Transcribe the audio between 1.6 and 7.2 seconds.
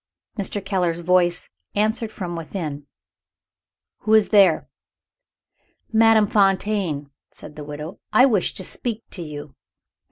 answered from within, "Who is there?" "Madame Fontaine,"